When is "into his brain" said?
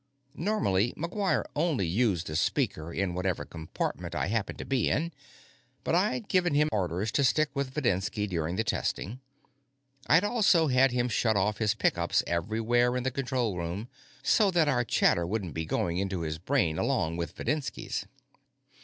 15.99-16.79